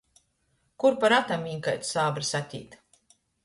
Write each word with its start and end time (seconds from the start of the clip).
Kur 0.83 0.97
pa 1.03 1.11
ratam 1.13 1.47
viņ 1.49 1.61
kaids 1.69 1.95
sābris 1.97 2.35
atīt. 2.43 2.79